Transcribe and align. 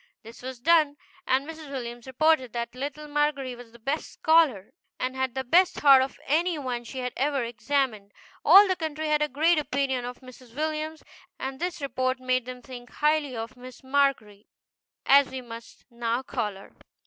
This 0.23 0.41
was 0.41 0.59
done, 0.59 0.97
and 1.27 1.47
Mrs. 1.47 1.69
Williams 1.69 2.07
reported 2.07 2.53
that 2.53 2.73
little 2.73 3.07
Margery 3.07 3.53
was 3.55 3.71
the 3.71 3.77
best 3.77 4.11
scholar, 4.11 4.73
and 4.99 5.15
had 5.15 5.35
the 5.35 5.43
best 5.43 5.81
heart 5.81 6.01
of 6.01 6.19
any 6.25 6.57
one 6.57 6.83
she 6.83 6.97
had 6.97 7.13
ever 7.15 7.43
examined. 7.43 8.11
All 8.43 8.67
the 8.67 8.75
country 8.75 9.09
had 9.09 9.21
a 9.21 9.27
great 9.29 9.59
opinion 9.59 10.03
of 10.05 10.21
Mrs. 10.21 10.55
Williams, 10.55 11.03
and 11.37 11.59
this 11.59 11.83
report 11.83 12.19
made 12.19 12.45
them 12.47 12.63
think 12.63 12.89
highly 12.89 13.37
of 13.37 13.55
Miss 13.55 13.83
MARGERY, 13.83 14.47
as 15.05 15.29
we 15.29 15.39
must 15.41 15.85
now 15.91 16.23
call 16.23 16.55
her. 16.55 16.73